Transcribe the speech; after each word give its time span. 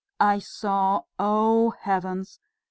I 0.19 0.39
saw 0.39 1.03
oh, 1.19 1.75
heavens! 1.79 2.39